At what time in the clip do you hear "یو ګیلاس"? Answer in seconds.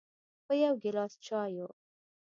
0.63-1.13